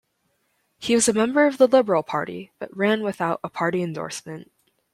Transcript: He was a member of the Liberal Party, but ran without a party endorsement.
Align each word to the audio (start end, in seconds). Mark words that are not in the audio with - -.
He 0.79 0.95
was 0.95 1.07
a 1.07 1.13
member 1.13 1.45
of 1.45 1.59
the 1.59 1.67
Liberal 1.67 2.01
Party, 2.01 2.51
but 2.57 2.75
ran 2.75 3.03
without 3.03 3.39
a 3.43 3.49
party 3.51 3.83
endorsement. 3.83 4.51